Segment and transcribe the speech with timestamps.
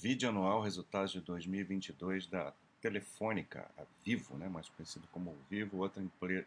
[0.00, 6.02] Vídeo anual resultados de 2022 da Telefônica, a Vivo, né, mais conhecido como Vivo, outra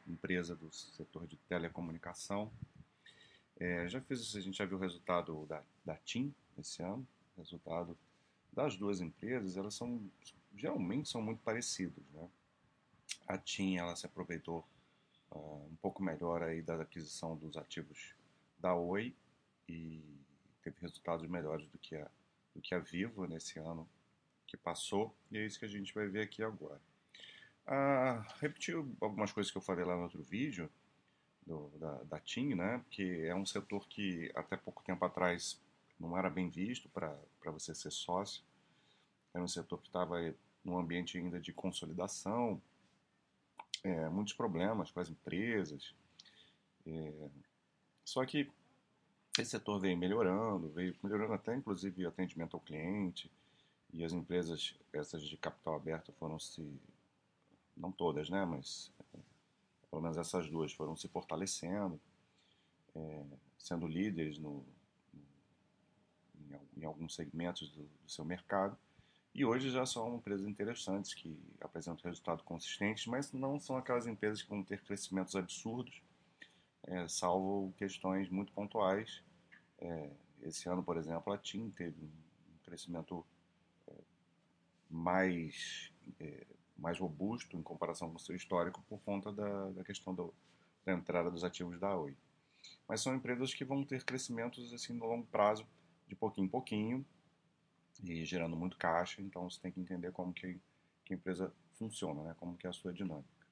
[0.08, 2.52] empresa do setor de telecomunicação.
[3.58, 7.98] É, já fiz, a gente já viu o resultado da, da TIM esse ano, resultado
[8.52, 10.02] das duas empresas, elas são
[10.58, 12.30] geralmente são muito parecidas, né?
[13.28, 14.66] A TIM ela se aproveitou
[15.32, 18.16] uh, um pouco melhor aí da aquisição dos ativos
[18.60, 19.14] da Oi
[19.68, 20.02] e
[20.64, 22.10] teve resultados melhores do que a
[22.56, 23.88] do que a Vivo nesse ano
[24.48, 26.80] que passou, e é isso que a gente vai ver aqui agora.
[27.68, 30.70] Ah, repetir algumas coisas que eu falei lá no outro vídeo
[31.46, 32.84] do, da, da TIM, né?
[32.90, 35.60] que é um setor que até pouco tempo atrás
[36.00, 38.44] não era bem visto para você ser sócio.
[39.34, 40.16] Era um setor que estava
[40.64, 42.62] num ambiente ainda de consolidação,
[43.84, 45.94] é, muitos problemas com as empresas.
[46.88, 47.30] É,
[48.04, 48.52] só que
[49.42, 53.30] esse setor veio melhorando, veio melhorando até inclusive o atendimento ao cliente
[53.94, 56.68] e as empresas, essas de capital aberto foram se,
[57.76, 59.20] não todas, né, mas é,
[59.90, 62.00] pelo menos essas duas foram se fortalecendo,
[62.96, 63.24] é,
[63.58, 64.66] sendo líderes no,
[66.34, 68.78] em, em, alguns segmentos do, do, seu mercado.
[69.34, 74.42] E hoje já são empresas interessantes que apresentam resultados consistentes, mas não são aquelas empresas
[74.42, 76.02] que vão ter crescimentos absurdos,
[76.88, 79.24] é, salvo questões muito pontuais.
[79.80, 80.10] É,
[80.42, 83.26] esse ano, por exemplo, a TIM teve um crescimento
[83.88, 83.94] é,
[84.90, 86.46] mais, é,
[86.78, 90.34] mais robusto em comparação com o seu histórico por conta da, da questão do,
[90.86, 92.16] da entrada dos ativos da Oi.
[92.88, 95.66] Mas são empresas que vão ter crescimentos assim no longo prazo,
[96.08, 97.06] de pouquinho em pouquinho,
[98.04, 100.60] e gerando muito caixa, então você tem que entender como que,
[101.04, 102.36] que a empresa funciona, né?
[102.38, 103.45] como que é a sua dinâmica.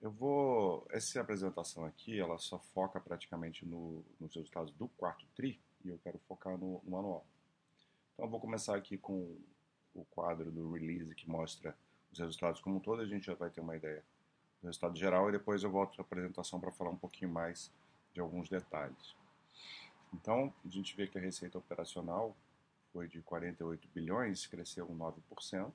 [0.00, 0.86] Eu vou.
[0.90, 5.98] Essa apresentação aqui, ela só foca praticamente no, nos resultados do quarto TRI e eu
[5.98, 7.26] quero focar no, no anual.
[8.12, 9.36] Então eu vou começar aqui com
[9.94, 11.76] o quadro do release que mostra
[12.12, 14.02] os resultados como um todo, a gente já vai ter uma ideia
[14.60, 17.72] do resultado geral e depois eu volto à apresentação para falar um pouquinho mais
[18.12, 19.14] de alguns detalhes.
[20.14, 22.36] Então, a gente vê que a receita operacional
[22.92, 25.72] foi de 48 bilhões, cresceu 9%.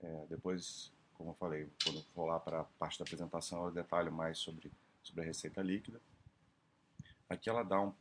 [0.00, 4.12] É, depois como eu falei, quando for lá para a parte da apresentação, eu detalho
[4.12, 4.70] mais sobre,
[5.02, 6.00] sobre a receita líquida.
[7.28, 7.92] Aqui ela dá um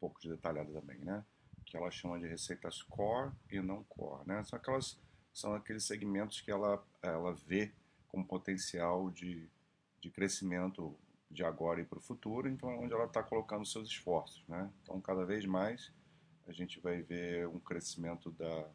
[0.00, 1.24] pouco de detalhada também, né?
[1.64, 4.42] Que ela chama de receitas core e não core, né?
[4.44, 4.98] São, aquelas,
[5.32, 7.72] são aqueles segmentos que ela, ela vê
[8.08, 9.48] como potencial de,
[10.00, 10.94] de crescimento
[11.30, 14.70] de agora e para o futuro, então é onde ela está colocando seus esforços, né?
[14.82, 15.90] Então, cada vez mais
[16.46, 18.68] a gente vai ver um crescimento da,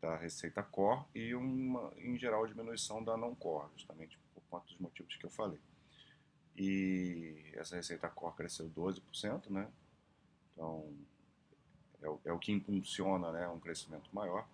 [0.00, 4.78] da receita core e uma, em geral, diminuição da não core, justamente por conta dos
[4.78, 5.60] motivos que eu falei.
[6.56, 9.68] E essa receita core cresceu 12%, né?
[10.52, 10.90] Então,
[12.02, 14.46] é o, é o que impulsiona né, um crescimento maior.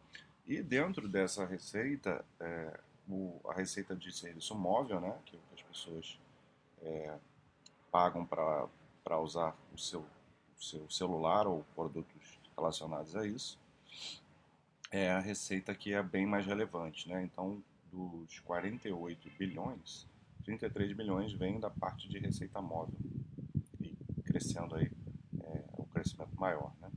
[0.47, 6.19] E dentro dessa receita, é, o, a receita de serviço móvel, né, que as pessoas
[6.83, 7.17] é,
[7.91, 13.59] pagam para usar o seu, o seu celular ou produtos relacionados a isso,
[14.93, 17.25] é a receita que é bem mais relevante, né?
[17.25, 20.07] Então, dos 48 bilhões,
[20.45, 22.95] 33 bilhões vem da parte de receita móvel
[23.81, 24.91] e crescendo aí
[25.41, 26.91] é, crescimento maior, né?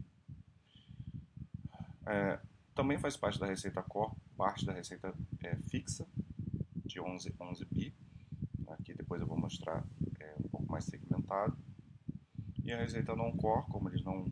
[2.07, 2.39] É,
[2.75, 6.05] também faz parte da receita core, parte da receita é, fixa
[6.85, 7.93] de 11, 11 bi,
[8.67, 9.83] aqui depois eu vou mostrar
[10.19, 11.57] é, um pouco mais segmentado.
[12.63, 14.25] E a receita não core, como eles não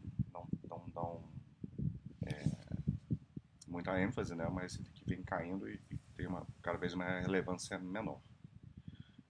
[3.73, 4.47] muita ênfase, né?
[4.61, 8.21] Receita que vem caindo e, e tem uma cada vez uma relevância menor.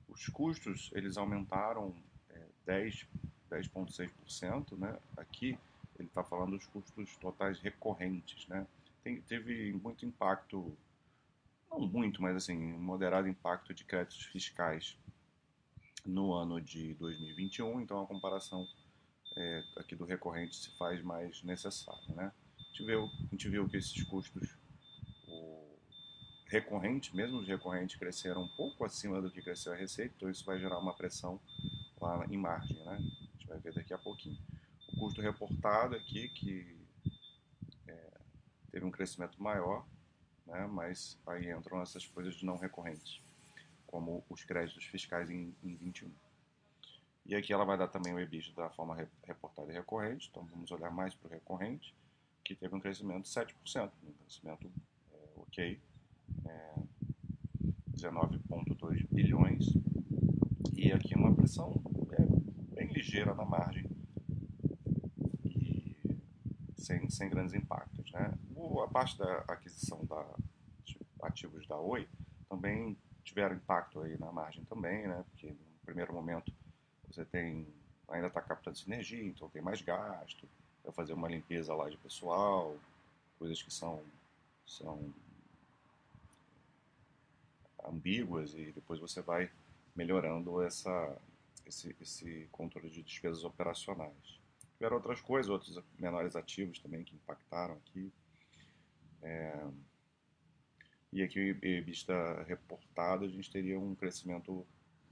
[0.08, 1.96] Os custos eles aumentaram
[2.30, 3.08] é, 10
[3.50, 4.98] 10,6%, né?
[5.16, 5.58] Aqui
[6.00, 8.66] ele está falando dos custos totais recorrentes, né?
[9.04, 10.76] Tem, teve muito impacto,
[11.70, 14.98] não muito, mas assim, moderado impacto de créditos fiscais
[16.06, 18.68] no ano de 2021, então a comparação
[19.38, 22.32] é, aqui do recorrente se faz mais necessária, né?
[22.74, 24.58] Gente viu, a gente viu que esses custos
[26.48, 30.46] recorrente, mesmo os recorrentes, cresceram um pouco acima do que cresceu a receita, então isso
[30.46, 31.40] vai gerar uma pressão
[32.00, 32.94] lá em margem, né?
[32.94, 34.38] A gente vai ver daqui a pouquinho.
[34.90, 36.78] O custo reportado aqui, que
[37.88, 38.12] é,
[38.72, 39.84] teve um crescimento maior,
[40.46, 40.68] né?
[40.68, 43.20] mas aí entram essas coisas não recorrentes,
[43.88, 46.12] como os créditos fiscais em, em 21.
[47.26, 50.70] E aqui ela vai dar também o EBITDA da forma reportada e recorrente, então vamos
[50.70, 51.96] olhar mais para o recorrente
[52.44, 54.72] que teve um crescimento de 7%, um crescimento
[55.12, 55.80] é, ok,
[56.46, 56.76] é,
[57.96, 59.74] 19,2 bilhões,
[60.76, 61.74] e aqui uma pressão
[62.12, 63.86] é, bem ligeira na margem,
[65.46, 65.96] e
[66.76, 68.12] sem, sem grandes impactos.
[68.12, 68.34] Né?
[68.56, 70.26] O, a parte da aquisição da,
[70.84, 72.08] de ativos da Oi
[72.50, 75.24] também tiveram impacto aí na margem também, né?
[75.30, 76.52] porque no primeiro momento
[77.08, 77.66] você tem
[78.10, 80.48] ainda está captando sinergia, então tem mais gasto,
[80.84, 82.78] vai fazer uma limpeza lá de pessoal,
[83.40, 84.04] coisas que são,
[84.66, 85.14] são
[87.86, 89.50] ambíguas e depois você vai
[89.96, 91.18] melhorando essa,
[91.66, 94.40] esse, esse controle de despesas operacionais.
[94.74, 98.12] Tiveram outras coisas, outros menores ativos também que impactaram aqui.
[99.22, 99.68] É,
[101.12, 104.66] e aqui, vista reportado, a gente teria um crescimento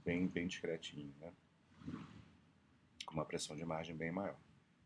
[0.04, 1.32] bem, bem discretinho, né?
[3.06, 4.36] com uma pressão de margem bem maior.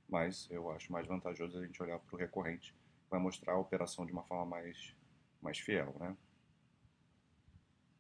[0.08, 2.74] Mas eu acho mais vantajoso a gente olhar para o recorrente,
[3.10, 4.94] vai mostrar a operação de uma forma mais,
[5.40, 6.16] mais fiel, né?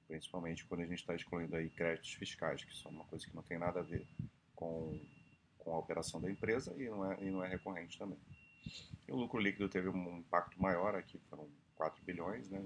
[0.06, 3.42] Principalmente quando a gente está excluindo aí créditos fiscais, que são uma coisa que não
[3.42, 4.06] tem nada a ver
[4.54, 5.00] com,
[5.58, 8.18] com a operação da empresa e não é, e não é recorrente também.
[9.06, 12.64] E o lucro líquido teve um impacto maior aqui, foram 4 bilhões, né?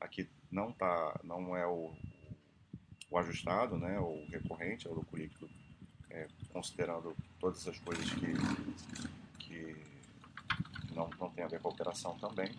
[0.00, 1.94] Aqui não tá, não é o,
[3.10, 3.98] o ajustado, né?
[3.98, 5.50] O recorrente, é o lucro líquido
[6.10, 8.32] é, considerando todas as coisas que,
[9.38, 9.76] que
[10.94, 12.54] não, não tem a ver com a operação também.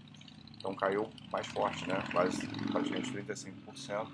[0.57, 1.95] Então caiu mais forte, né?
[2.11, 4.11] quase praticamente 35%.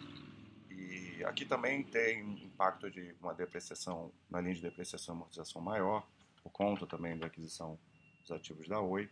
[0.70, 6.08] E aqui também tem impacto de uma depreciação, na linha de depreciação e amortização maior,
[6.44, 7.80] por conta também da aquisição
[8.22, 9.10] dos ativos da Oi.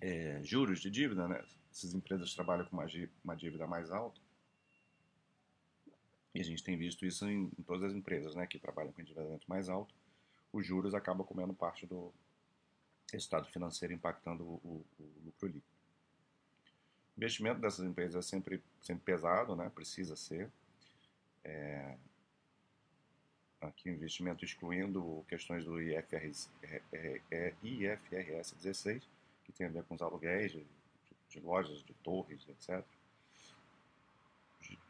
[0.00, 1.42] É, juros de dívida, né?
[1.70, 4.20] Essas empresas trabalham com uma dívida mais alta.
[6.34, 9.00] E a gente tem visto isso em, em todas as empresas né, que trabalham com
[9.00, 9.94] endividamento mais alto.
[10.54, 12.12] Os juros acabam comendo parte do
[13.12, 15.74] resultado financeiro, impactando o, o, o lucro líquido.
[17.16, 19.70] O investimento dessas empresas é sempre, sempre pesado, né?
[19.74, 20.50] precisa ser.
[21.44, 21.96] É,
[23.60, 29.08] aqui investimento excluindo questões do IFRS, é, é, é IFRS 16,
[29.44, 30.66] que tem a ver com os aluguéis de,
[31.28, 32.84] de lojas, de torres, etc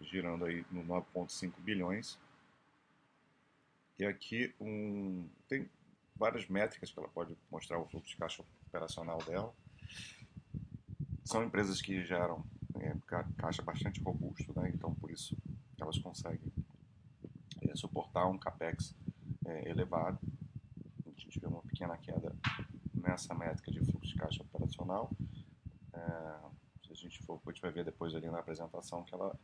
[0.01, 2.19] girando aí no 9,5 bilhões.
[3.99, 5.69] E aqui um, tem
[6.17, 9.55] várias métricas que ela pode mostrar o fluxo de caixa operacional dela.
[11.25, 12.45] São empresas que geram
[12.81, 12.95] é,
[13.37, 14.71] caixa bastante robusto, né?
[14.75, 15.37] então por isso
[15.81, 16.53] elas conseguem
[17.63, 18.95] é, suportar um capex
[19.47, 20.19] é, elevado.
[21.07, 22.35] A gente vê uma pequena queda
[22.93, 25.11] nessa métrica de fluxo de caixa operacional.
[25.93, 26.39] É,
[26.85, 29.39] se a gente for, a gente vai ver depois ali na apresentação que ela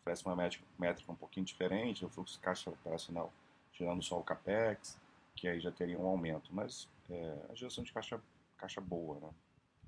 [0.00, 3.32] oferece uma métrica, métrica um pouquinho diferente, o fluxo de caixa operacional
[3.76, 4.98] tirando só o CAPEX,
[5.34, 6.52] que aí já teria um aumento.
[6.52, 8.20] Mas é, a geração de caixa,
[8.56, 9.30] caixa boa, né?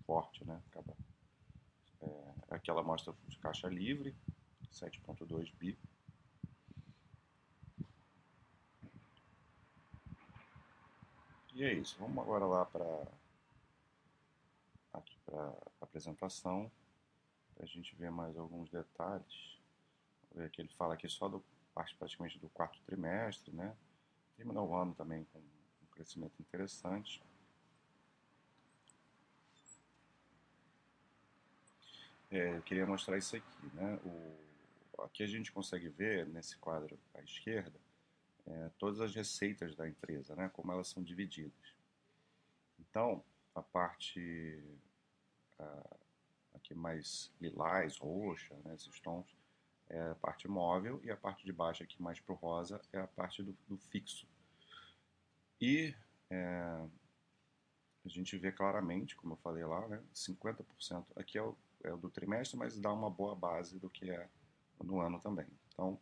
[0.07, 0.61] forte, né?
[0.71, 0.95] Acaba,
[2.03, 4.15] é, aqui ela mostra de caixa livre,
[4.73, 5.79] 7.2 bi.
[11.55, 11.97] E é isso.
[11.99, 13.09] Vamos agora lá para
[14.93, 16.71] aqui para a apresentação,
[17.55, 19.59] para a gente ver mais alguns detalhes
[20.53, 21.43] que ele fala aqui só do
[21.79, 23.73] parte praticamente do quarto trimestre, né?
[24.37, 27.23] Terminou o ano também com um crescimento interessante.
[32.33, 33.97] É, eu queria mostrar isso aqui, né?
[34.05, 37.79] O, aqui a gente consegue ver nesse quadro à esquerda
[38.45, 40.51] é, todas as receitas da empresa, né?
[40.53, 41.77] Como elas são divididas.
[42.81, 43.23] Então,
[43.55, 44.61] a parte
[45.61, 45.97] a,
[46.55, 48.75] aqui mais lilás, roxa, né?
[48.75, 49.33] esses tons,
[49.91, 53.01] é a parte móvel e a parte de baixo aqui mais para o rosa é
[53.01, 54.27] a parte do, do fixo.
[55.61, 55.95] E
[56.31, 56.87] é,
[58.05, 61.97] a gente vê claramente, como eu falei lá, né, 50% aqui é o, é o
[61.97, 64.29] do trimestre, mas dá uma boa base do que é
[64.83, 65.47] no ano também.
[65.73, 65.99] Então,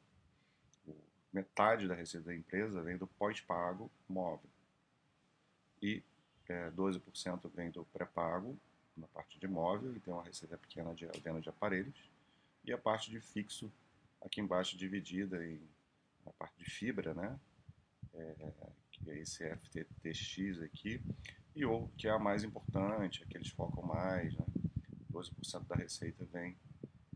[1.32, 4.50] metade da receita da empresa vem do pós-pago móvel
[5.82, 6.02] e
[6.48, 8.58] é, 12% vem do pré-pago
[8.96, 12.15] na parte de móvel e tem uma receita pequena de venda de aparelhos
[12.66, 13.72] e a parte de fixo
[14.20, 15.60] aqui embaixo dividida em
[16.26, 17.38] a parte de fibra, né?
[18.12, 18.52] É,
[18.90, 21.00] que é esse FTTX aqui,
[21.54, 24.44] e o que é a mais importante, é que eles focam mais, né?
[25.12, 26.56] 12% da receita vem,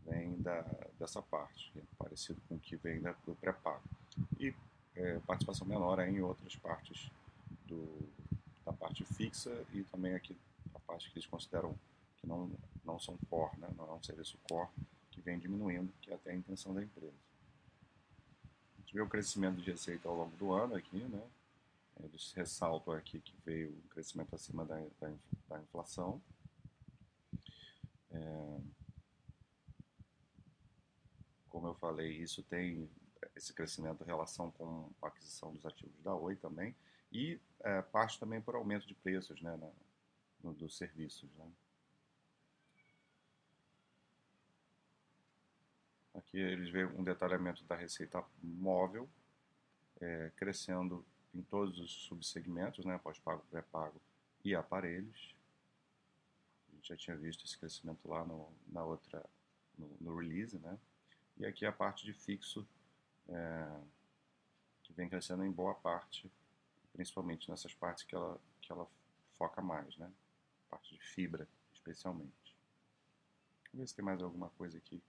[0.05, 0.61] vem da,
[0.97, 3.83] dessa parte, é parecido com o que vem da, do pré-pago.
[4.39, 4.53] E
[4.95, 7.11] é, participação menor em outras partes
[7.65, 8.09] do,
[8.65, 10.37] da parte fixa e também aqui
[10.73, 11.75] a parte que eles consideram
[12.17, 12.51] que não,
[12.83, 13.67] não são core, né?
[13.77, 14.69] não é um serviço core,
[15.21, 17.13] vem diminuindo, que é até a intenção da empresa.
[18.77, 21.23] A gente vê o crescimento de receita ao longo do ano aqui, né?
[22.03, 25.13] Eles ressaltam aqui que veio um crescimento acima da, da,
[25.47, 26.21] da inflação.
[28.09, 28.59] É,
[31.49, 32.89] como eu falei, isso tem
[33.35, 36.75] esse crescimento em relação com a aquisição dos ativos da Oi também,
[37.11, 39.69] e é, parte também por aumento de preços né, na,
[40.43, 41.29] no, dos serviços.
[41.37, 41.45] Né?
[46.13, 49.09] Aqui eles veem um detalhamento da receita móvel,
[49.99, 54.01] é, crescendo em todos os subsegmentos, né, pós-pago, pré-pago
[54.43, 55.35] e aparelhos.
[56.69, 59.23] A gente já tinha visto esse crescimento lá no, na outra,
[59.77, 60.77] no, no release, né?
[61.37, 62.67] E aqui a parte de fixo,
[63.29, 63.81] é,
[64.83, 66.29] que vem crescendo em boa parte,
[66.91, 68.85] principalmente nessas partes que ela, que ela
[69.37, 70.11] foca mais, né?
[70.69, 72.55] Parte de fibra, especialmente.
[73.71, 75.01] Vamos ver se tem mais alguma coisa aqui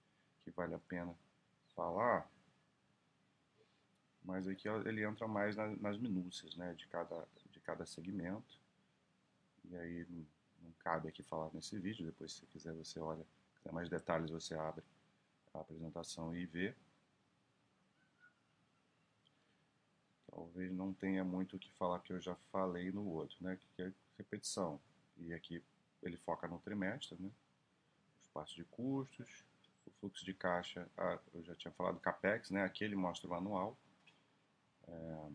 [0.45, 1.15] que vale a pena
[1.75, 2.29] falar.
[4.25, 8.59] Mas aqui ele entra mais nas minúcias né, de, cada, de cada segmento.
[9.65, 10.27] E aí não,
[10.63, 12.07] não cabe aqui falar nesse vídeo.
[12.07, 13.25] Depois, se quiser, você olha.
[13.55, 14.85] Se quiser mais detalhes, você abre
[15.55, 16.75] a apresentação e vê.
[20.31, 23.59] Talvez não tenha muito o que falar que eu já falei no outro, né?
[23.77, 24.81] Que é repetição.
[25.19, 25.63] E aqui
[26.03, 27.31] ele foca no trimestre, né?
[28.23, 29.45] Os passos de custos,
[29.87, 30.89] o fluxo de caixa,
[31.35, 32.63] eu já tinha falado CAPEX, né?
[32.63, 33.77] Aqui ele mostra o anual.
[34.89, 35.29] É,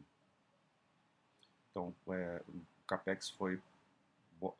[1.72, 3.62] então, é, o CAPEX foi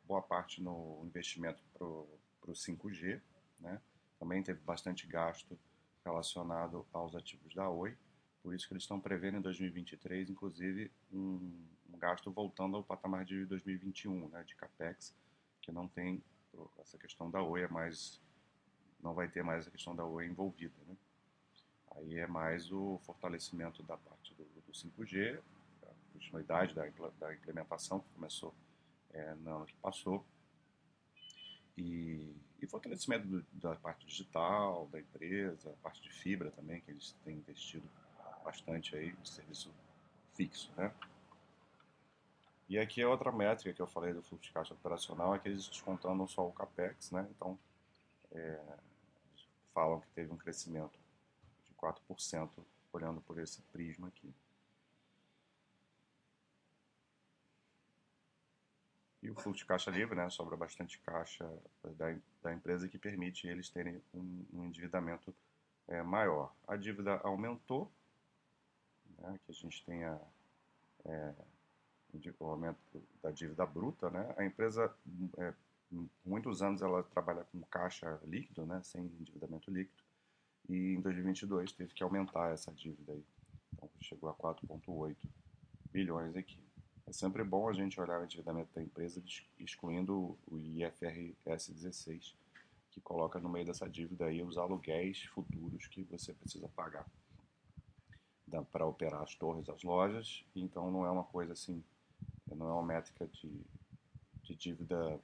[0.04, 3.20] boa parte no investimento para o 5G,
[3.60, 3.80] né?
[4.18, 5.58] Também teve bastante gasto
[6.04, 7.96] relacionado aos ativos da Oi,
[8.42, 13.24] por isso que eles estão prevendo em 2023, inclusive, um, um gasto voltando ao patamar
[13.24, 15.14] de 2021, né, de capex,
[15.60, 16.22] que não tem
[16.78, 18.20] essa questão da Oi, é mais
[19.02, 20.74] não vai ter mais a questão da Oi envolvida.
[20.86, 20.96] Né?
[21.96, 25.40] Aí é mais o fortalecimento da parte do, do 5G,
[25.82, 26.84] a continuidade da,
[27.18, 28.54] da implementação que começou
[29.10, 30.24] é, no ano que passou,
[31.76, 36.90] e, e fortalecimento do, da parte digital da empresa, a parte de fibra também, que
[36.90, 37.88] eles têm investido
[38.44, 39.72] bastante aí de serviço
[40.34, 40.92] fixo, né?
[42.68, 45.48] E aqui é outra métrica que eu falei do fluxo de caixa operacional, é que
[45.48, 47.26] eles descontando só o CAPEX, né?
[47.30, 47.58] Então,
[48.32, 48.60] é,
[49.78, 50.98] falam que teve um crescimento
[51.64, 52.50] de 4%
[52.92, 54.34] olhando por esse prisma aqui.
[59.22, 61.48] E o fluxo de caixa livre, né, sobra bastante caixa
[61.96, 62.06] da,
[62.42, 65.32] da empresa que permite eles terem um, um endividamento
[65.86, 66.52] é, maior.
[66.66, 67.88] A dívida aumentou,
[69.18, 70.20] né, que a gente tenha
[71.04, 71.34] é,
[72.40, 72.80] o aumento
[73.22, 74.10] da dívida bruta.
[74.10, 74.34] Né?
[74.36, 74.92] A empresa,
[75.36, 75.54] é,
[76.24, 80.02] muitos anos, ela trabalha com caixa líquido, né, sem endividamento líquido,
[80.68, 83.12] e em 2022 teve que aumentar essa dívida.
[83.12, 83.24] Aí.
[83.72, 85.16] Então chegou a 4,8
[85.90, 86.58] bilhões aqui.
[87.06, 89.22] É sempre bom a gente olhar o endividamento da empresa
[89.58, 92.36] excluindo o IFRS 16,
[92.90, 97.06] que coloca no meio dessa dívida aí os aluguéis futuros que você precisa pagar
[98.72, 101.84] para operar as torres, as lojas, então não é uma coisa assim,
[102.46, 103.60] não é uma métrica de,
[104.42, 105.20] de dívida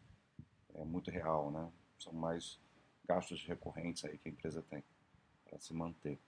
[0.74, 1.70] é, muito real, né?
[1.98, 2.58] São mais
[3.06, 4.82] gastos recorrentes aí que a empresa tem
[5.44, 6.18] para se manter.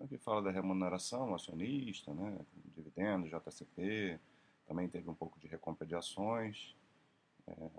[0.00, 2.38] Aqui fala da remuneração acionista, né?
[2.76, 4.20] dividendos, JCP,
[4.66, 6.76] também teve um pouco de recompra de ações.
[7.46, 7.70] É,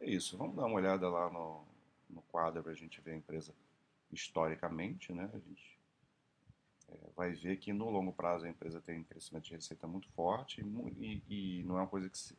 [0.00, 1.64] é isso, vamos dar uma olhada lá no,
[2.08, 3.54] no quadro para a gente ver a empresa
[4.12, 5.30] historicamente, né?
[5.32, 5.79] A gente
[7.16, 10.62] vai ver que no longo prazo a empresa tem um crescimento de receita muito forte
[10.98, 12.36] e, e, não é uma coisa que, se,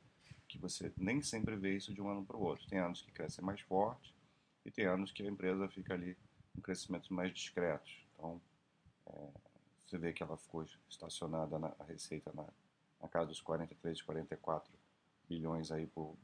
[0.48, 2.68] que você nem sempre vê isso de um ano para o outro.
[2.68, 4.16] Tem anos que crescem mais forte
[4.66, 6.18] e tem anos que a empresa fica ali
[6.54, 8.06] com crescimentos mais discretos.
[8.14, 8.42] Então,
[9.08, 9.28] é,
[9.86, 12.46] você vê que ela ficou estacionada na receita na,
[13.02, 14.72] na casa dos 43, 44
[15.28, 16.16] bilhões aí por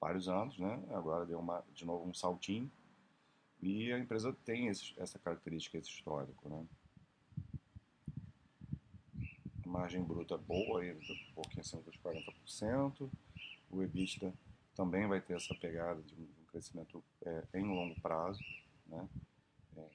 [0.00, 0.82] vários anos, né?
[0.90, 2.70] Agora deu uma, de novo um saltinho.
[3.60, 6.64] E a empresa tem esse, essa característica, esse histórico, né?
[9.76, 13.10] Margem bruta boa, aí, um pouquinho acima dos 40%.
[13.70, 14.32] O EBITDA
[14.74, 18.40] também vai ter essa pegada de um, crescimento é, em longo prazo,
[18.86, 19.06] né?
[19.76, 19.88] É,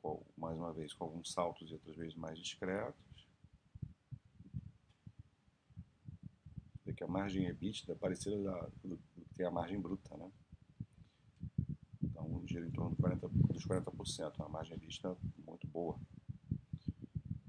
[0.00, 3.08] com, mais uma vez com alguns saltos e outras vezes mais discretos.
[6.98, 10.28] que a margem EBITDA é parecida da, do, do que tem a margem bruta, né?
[12.02, 15.16] Então, gira em torno 40, dos 40%, uma margem EBITDA
[15.46, 15.96] muito boa.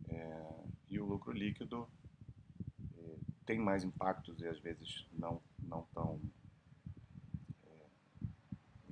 [0.07, 0.59] É,
[0.89, 1.87] e o lucro líquido
[2.97, 3.15] é,
[3.45, 6.19] tem mais impactos e às vezes não, não tão
[7.63, 8.25] é,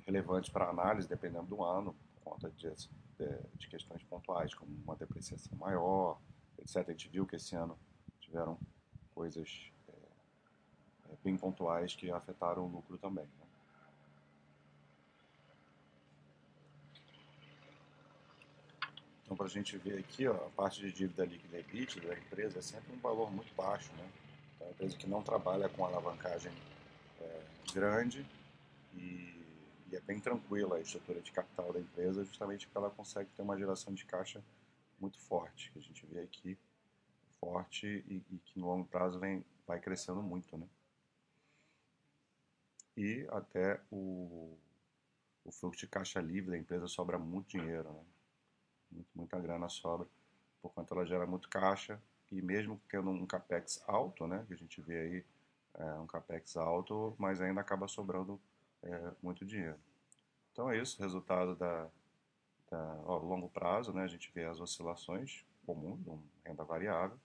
[0.06, 4.96] relevantes para análise, dependendo do ano, por conta de, de, de questões pontuais, como uma
[4.96, 6.20] depreciação maior,
[6.58, 6.76] etc.
[6.88, 7.78] A gente viu que esse ano
[8.20, 8.58] tiveram
[9.14, 13.24] coisas é, bem pontuais que afetaram o lucro também.
[13.24, 13.48] Né?
[19.28, 22.58] Então, para a gente ver aqui, ó, a parte de dívida líquida EBITDA da empresa
[22.58, 23.90] é sempre um valor muito baixo.
[23.94, 24.10] Né?
[24.60, 26.52] É uma empresa que não trabalha com alavancagem
[27.20, 28.26] é, grande
[28.94, 29.42] e,
[29.90, 33.42] e, é bem tranquila a estrutura de capital da empresa, justamente porque ela consegue ter
[33.42, 34.44] uma geração de caixa
[35.00, 36.58] muito forte, que a gente vê aqui,
[37.40, 40.58] forte e, e que no longo prazo vem, vai crescendo muito.
[40.58, 40.66] Né?
[42.96, 44.58] E até o,
[45.42, 47.90] o fluxo de caixa livre da empresa sobra muito dinheiro.
[47.90, 48.04] Né?
[49.14, 50.06] Muita grana sobra,
[50.60, 54.56] por quanto ela gera muito caixa e mesmo tendo um capex alto, né, que a
[54.56, 55.24] gente vê aí
[55.74, 58.40] é, um capex alto, mas ainda acaba sobrando
[58.82, 59.78] é, muito dinheiro.
[60.52, 61.88] Então é isso, resultado da,
[62.70, 67.18] da ó, longo prazo, né, a gente vê as oscilações comuns, uma renda variável,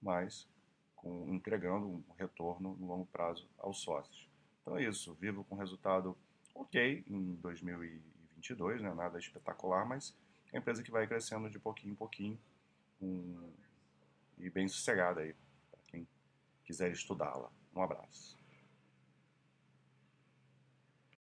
[0.00, 0.48] mas
[0.96, 4.28] com, entregando um retorno no longo prazo aos sócios.
[4.62, 6.16] Então é isso, vivo com resultado
[6.54, 10.16] ok em 2022, né, nada espetacular, mas
[10.52, 12.38] é uma empresa que vai crescendo de pouquinho em pouquinho
[13.00, 13.50] um,
[14.38, 15.34] e bem sossegada aí,
[15.70, 16.06] para quem
[16.64, 17.50] quiser estudá-la.
[17.74, 18.37] Um abraço.